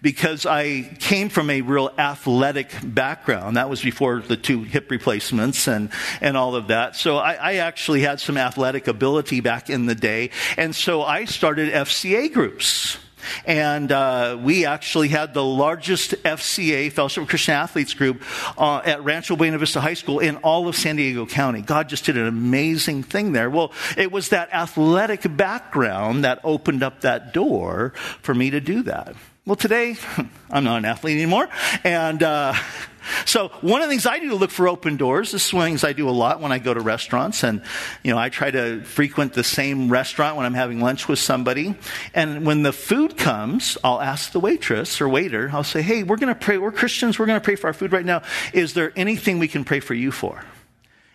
[0.02, 3.58] because I came from a real athletic background.
[3.58, 5.90] That was before the two hip replacements and,
[6.22, 6.96] and all of that.
[6.96, 10.32] So I, I actually had some athletic ability back in the day.
[10.58, 12.98] And so I started FCA groups.
[13.46, 18.22] And uh, we actually had the largest FCA, Fellowship of Christian Athletes group,
[18.58, 21.62] uh, at Rancho Buena Vista High School in all of San Diego County.
[21.62, 23.50] God just did an amazing thing there.
[23.50, 28.84] Well, it was that athletic background that opened up that door for me to do
[28.84, 29.16] that.
[29.48, 29.96] Well, today,
[30.50, 31.48] I'm not an athlete anymore.
[31.86, 32.54] And uh,
[33.26, 35.94] so one of the things I do to look for open doors, is things I
[35.94, 37.46] do a lot when I go to restaurants.
[37.46, 37.62] And,
[38.04, 41.76] you know, I try to frequent the same restaurant when I'm having lunch with somebody.
[42.14, 46.18] And when the food comes, I'll ask the waitress or waiter, I'll say, hey, we're
[46.18, 46.58] going to pray.
[46.58, 47.18] We're Christians.
[47.18, 48.24] We're going to pray for our food right now.
[48.52, 50.44] Is there anything we can pray for you for?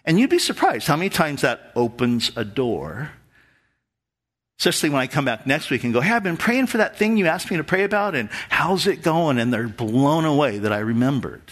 [0.06, 3.10] And you'd be surprised how many times that opens a door
[4.62, 6.96] Especially when I come back next week and go, hey, I've been praying for that
[6.96, 9.40] thing you asked me to pray about, and how's it going?
[9.40, 11.42] And they're blown away that I remembered.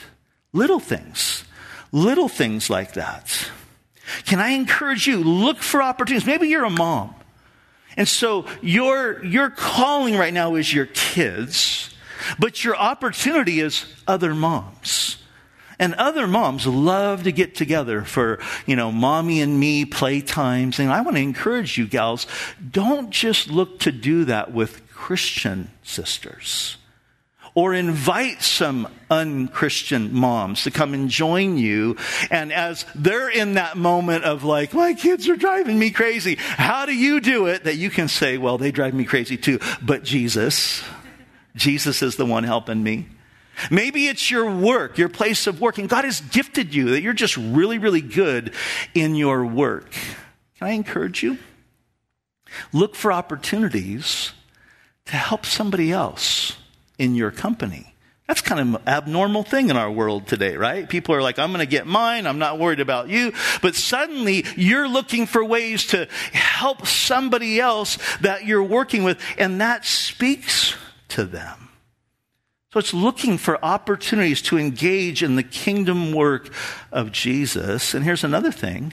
[0.52, 1.42] Little things,
[1.90, 3.50] little things like that.
[4.26, 5.24] Can I encourage you?
[5.24, 6.24] Look for opportunities.
[6.24, 7.16] Maybe you're a mom.
[7.96, 11.92] And so your, your calling right now is your kids,
[12.38, 15.19] but your opportunity is other moms.
[15.80, 20.78] And other moms love to get together for, you know, mommy and me playtimes.
[20.78, 22.26] And I want to encourage you, gals,
[22.70, 26.76] don't just look to do that with Christian sisters.
[27.54, 31.96] Or invite some unchristian moms to come and join you.
[32.30, 36.84] And as they're in that moment of like, my kids are driving me crazy, how
[36.84, 37.64] do you do it?
[37.64, 40.84] That you can say, well, they drive me crazy too, but Jesus,
[41.56, 43.08] Jesus is the one helping me.
[43.70, 47.12] Maybe it's your work, your place of work, and God has gifted you that you're
[47.12, 48.52] just really, really good
[48.94, 49.90] in your work.
[50.58, 51.38] Can I encourage you?
[52.72, 54.32] Look for opportunities
[55.06, 56.56] to help somebody else
[56.98, 57.94] in your company.
[58.26, 60.88] That's kind of an abnormal thing in our world today, right?
[60.88, 62.28] People are like, I'm going to get mine.
[62.28, 63.32] I'm not worried about you.
[63.60, 69.60] But suddenly you're looking for ways to help somebody else that you're working with, and
[69.60, 70.76] that speaks
[71.08, 71.69] to them.
[72.72, 76.52] So it's looking for opportunities to engage in the kingdom work
[76.92, 77.94] of Jesus.
[77.94, 78.92] And here's another thing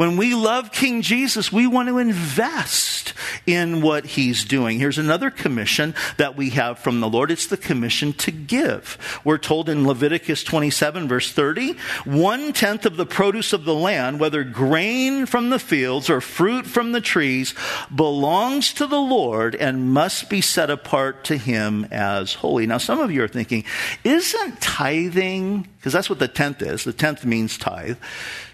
[0.00, 3.12] when we love King Jesus, we want to invest
[3.46, 4.78] in what he's doing.
[4.78, 7.30] Here's another commission that we have from the Lord.
[7.30, 9.20] It's the commission to give.
[9.24, 11.74] We're told in Leviticus 27 verse 30,
[12.06, 16.64] one tenth of the produce of the land, whether grain from the fields or fruit
[16.64, 17.54] from the trees,
[17.94, 22.66] belongs to the Lord and must be set apart to him as holy.
[22.66, 23.64] Now, some of you are thinking,
[24.02, 27.98] isn't tithing, because that's what the tenth is, the tenth means tithe.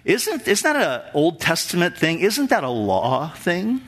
[0.06, 2.20] Isn't, isn't that an Old Testament thing?
[2.20, 3.82] Isn't that a law thing?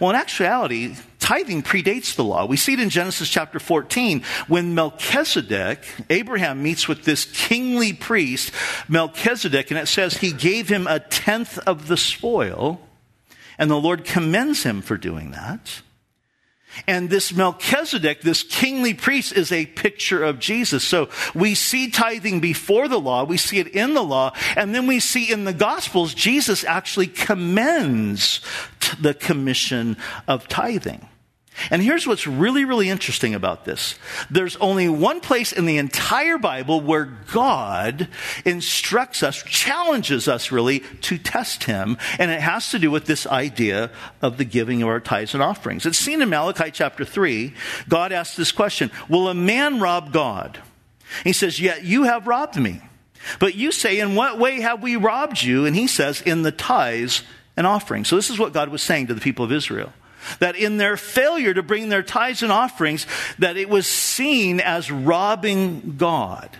[0.00, 2.44] Well, in actuality, tithing predates the law.
[2.44, 8.52] We see it in Genesis chapter 14 when Melchizedek, Abraham meets with this kingly priest,
[8.88, 12.80] Melchizedek, and it says he gave him a tenth of the spoil,
[13.56, 15.82] and the Lord commends him for doing that.
[16.86, 20.84] And this Melchizedek, this kingly priest, is a picture of Jesus.
[20.84, 24.86] So we see tithing before the law, we see it in the law, and then
[24.86, 28.40] we see in the Gospels, Jesus actually commends
[29.00, 29.96] the commission
[30.26, 31.06] of tithing.
[31.70, 33.96] And here's what's really, really interesting about this.
[34.30, 38.08] There's only one place in the entire Bible where God
[38.44, 43.26] instructs us, challenges us really to test Him, and it has to do with this
[43.26, 43.90] idea
[44.22, 45.86] of the giving of our tithes and offerings.
[45.86, 47.52] It's seen in Malachi chapter 3.
[47.88, 50.60] God asks this question Will a man rob God?
[51.24, 52.80] He says, Yet you have robbed me.
[53.38, 55.66] But you say, In what way have we robbed you?
[55.66, 57.22] And he says, In the tithes
[57.56, 58.08] and offerings.
[58.08, 59.92] So this is what God was saying to the people of Israel
[60.38, 63.06] that in their failure to bring their tithes and offerings
[63.38, 66.56] that it was seen as robbing god.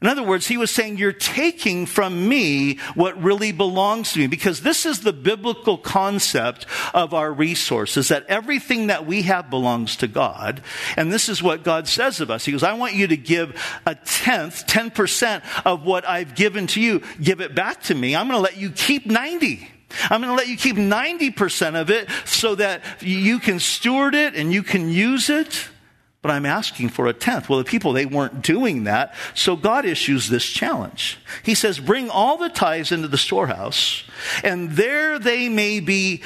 [0.00, 4.28] In other words he was saying you're taking from me what really belongs to me
[4.28, 9.96] because this is the biblical concept of our resources that everything that we have belongs
[9.96, 10.62] to god
[10.96, 12.44] and this is what god says of us.
[12.44, 16.80] He goes i want you to give a tenth 10% of what i've given to
[16.80, 17.02] you.
[17.20, 18.14] Give it back to me.
[18.14, 19.68] I'm going to let you keep 90
[20.10, 24.34] I'm going to let you keep 90% of it so that you can steward it
[24.34, 25.68] and you can use it.
[26.20, 27.48] But I'm asking for a tenth.
[27.48, 29.14] Well, the people, they weren't doing that.
[29.34, 31.16] So God issues this challenge.
[31.44, 34.02] He says, bring all the tithes into the storehouse
[34.42, 36.22] and there they may be,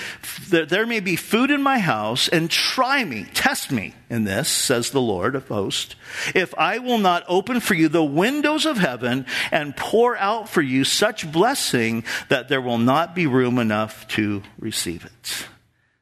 [0.49, 4.91] there may be food in my house and try me, test me in this, says
[4.91, 5.95] the Lord of hosts,
[6.35, 10.63] if I will not open for you the windows of heaven and pour out for
[10.63, 15.47] you such blessing that there will not be room enough to receive it.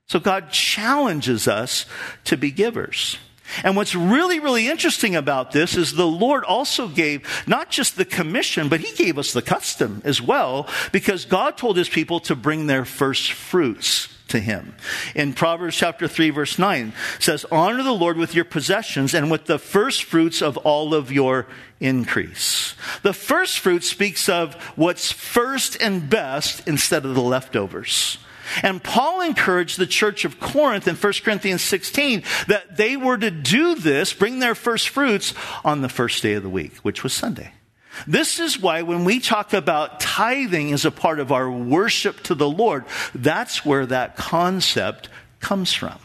[0.06, 1.86] So God challenges us
[2.24, 3.16] to be givers.
[3.64, 8.04] And what's really, really interesting about this is the Lord also gave not just the
[8.04, 12.36] commission, but He gave us the custom as well, because God told His people to
[12.36, 14.74] bring their first fruits to him.
[15.14, 19.46] In Proverbs chapter 3 verse 9 says, honor the Lord with your possessions and with
[19.46, 21.46] the first fruits of all of your
[21.80, 22.74] increase.
[23.02, 28.18] The first fruit speaks of what's first and best instead of the leftovers.
[28.62, 33.30] And Paul encouraged the church of Corinth in 1 Corinthians 16 that they were to
[33.30, 35.34] do this, bring their first fruits
[35.64, 37.52] on the first day of the week, which was Sunday.
[38.06, 42.34] This is why when we talk about tithing as a part of our worship to
[42.34, 42.84] the Lord,
[43.14, 45.08] that's where that concept
[45.40, 45.98] comes from.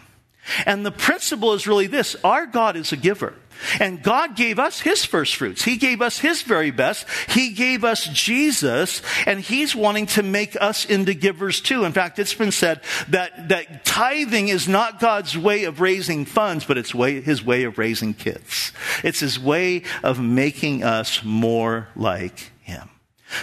[0.66, 3.34] And the principle is really this our God is a giver.
[3.80, 5.64] And God gave us His first fruits.
[5.64, 7.08] He gave us His very best.
[7.30, 11.86] He gave us Jesus, and He's wanting to make us into givers too.
[11.86, 16.66] In fact, it's been said that, that tithing is not God's way of raising funds,
[16.66, 18.72] but it's way, His way of raising kids.
[19.04, 22.52] It's His way of making us more like.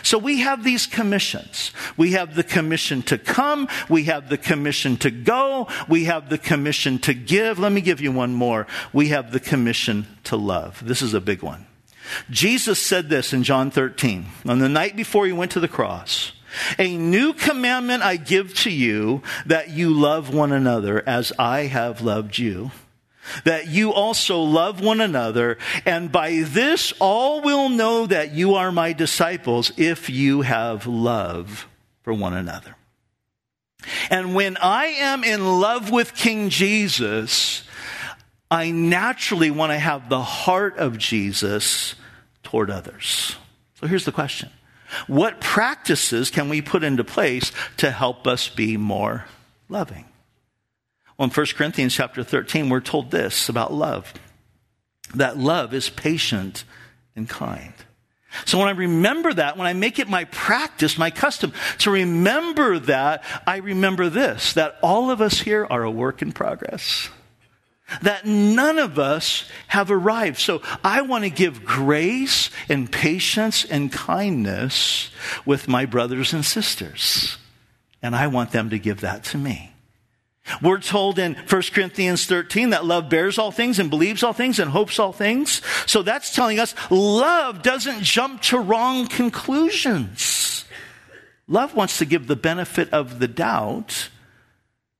[0.03, 1.72] So we have these commissions.
[1.97, 3.68] We have the commission to come.
[3.88, 5.68] We have the commission to go.
[5.88, 7.59] We have the commission to give.
[7.59, 8.66] Let me give you one more.
[8.93, 10.82] We have the commission to love.
[10.84, 11.66] This is a big one.
[12.30, 16.32] Jesus said this in John 13 on the night before he went to the cross.
[16.78, 22.03] A new commandment I give to you that you love one another as I have
[22.03, 22.70] loved you
[23.44, 28.72] that you also love one another, and by this all will know that you are
[28.72, 31.66] my disciples if you have love
[32.02, 32.76] for one another.
[34.10, 37.64] And when I am in love with King Jesus,
[38.50, 41.94] I naturally want to have the heart of Jesus
[42.42, 43.36] toward others.
[43.80, 44.50] So here's the question
[45.06, 49.24] What practices can we put into place to help us be more
[49.68, 50.04] loving?
[51.22, 54.12] In 1 Corinthians chapter 13, we're told this about love
[55.14, 56.64] that love is patient
[57.14, 57.74] and kind.
[58.46, 62.78] So when I remember that, when I make it my practice, my custom to remember
[62.78, 67.10] that, I remember this that all of us here are a work in progress.
[68.00, 70.38] That none of us have arrived.
[70.38, 75.10] So I want to give grace and patience and kindness
[75.44, 77.36] with my brothers and sisters.
[78.00, 79.71] And I want them to give that to me.
[80.61, 84.59] We're told in 1 Corinthians 13 that love bears all things and believes all things
[84.59, 85.62] and hopes all things.
[85.86, 90.64] So that's telling us love doesn't jump to wrong conclusions.
[91.47, 94.09] Love wants to give the benefit of the doubt,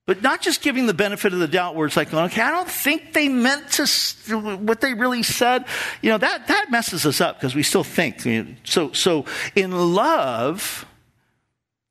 [0.05, 2.69] but not just giving the benefit of the doubt where it's like, okay, I don't
[2.69, 5.65] think they meant to, what they really said.
[6.01, 8.21] You know, that, that messes us up because we still think.
[8.63, 9.25] So, so
[9.55, 10.85] in love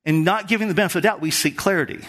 [0.04, 2.02] and not giving the benefit of the doubt, we seek clarity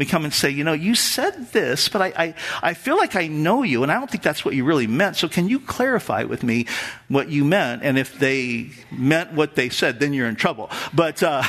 [0.00, 3.16] we come and say, you know, you said this, but I, I, I, feel like
[3.16, 5.16] I know you, and I don't think that's what you really meant.
[5.16, 6.66] So can you clarify with me
[7.08, 7.82] what you meant?
[7.82, 10.70] And if they meant what they said, then you're in trouble.
[10.94, 11.42] But, uh,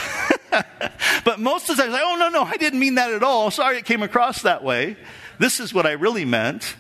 [1.24, 3.52] but most of the time, like, oh, no, no, I didn't mean that at all.
[3.52, 4.98] Sorry it came across that way.
[5.40, 6.76] This is what I really meant.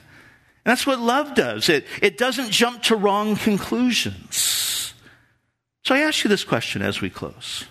[0.65, 1.69] And that's what love does.
[1.69, 4.93] It, it doesn't jump to wrong conclusions.
[5.85, 7.63] So I ask you this question as we close.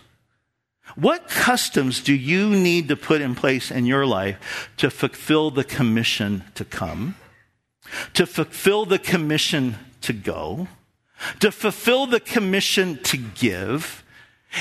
[0.96, 5.64] What customs do you need to put in place in your life to fulfill the
[5.64, 7.16] commission to come,
[8.14, 10.68] to fulfill the commission to go,
[11.40, 14.04] to fulfill the commission to give,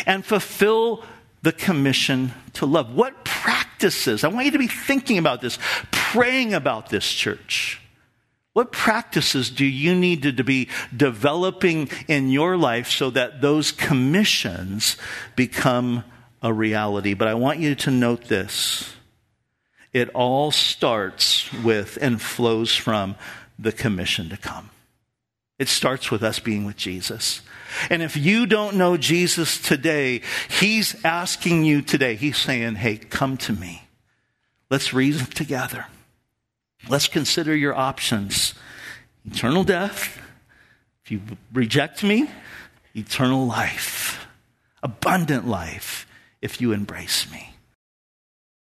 [0.06, 1.04] and fulfill
[1.42, 2.94] the commission to love?
[2.94, 4.24] What practices?
[4.24, 5.58] I want you to be thinking about this,
[5.92, 7.82] praying about this, church.
[8.54, 14.98] What practices do you need to, be developing in your life so that those commissions
[15.36, 16.04] become
[16.42, 17.14] a reality.
[17.14, 18.94] But I want you to note this
[19.92, 23.16] it all starts with and flows from
[23.58, 24.70] the commission to come.
[25.58, 27.42] It starts with us being with Jesus.
[27.90, 33.38] And if you don't know Jesus today, He's asking you today, He's saying, Hey, come
[33.38, 33.84] to me.
[34.70, 35.88] Let's reason together.
[36.88, 38.54] Let's consider your options
[39.26, 40.18] eternal death.
[41.04, 41.22] If you
[41.52, 42.30] reject me,
[42.96, 44.28] eternal life,
[44.82, 46.08] abundant life
[46.42, 47.49] if you embrace me.